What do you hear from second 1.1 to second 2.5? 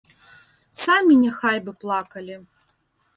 няхай бы плакалі.